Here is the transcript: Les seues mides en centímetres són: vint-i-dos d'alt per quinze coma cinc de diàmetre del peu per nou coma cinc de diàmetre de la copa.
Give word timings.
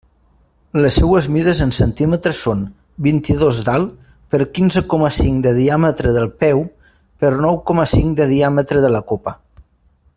Les 0.83 0.95
seues 1.01 1.25
mides 1.33 1.59
en 1.65 1.73
centímetres 1.79 2.39
són: 2.45 2.63
vint-i-dos 3.07 3.59
d'alt 3.67 3.91
per 4.35 4.39
quinze 4.55 4.83
coma 4.95 5.11
cinc 5.19 5.45
de 5.47 5.53
diàmetre 5.59 6.15
del 6.19 6.29
peu 6.45 6.63
per 7.25 7.31
nou 7.47 7.61
coma 7.69 7.87
cinc 7.95 8.17
de 8.23 8.29
diàmetre 8.35 8.83
de 8.87 8.91
la 8.97 9.05
copa. 9.13 9.37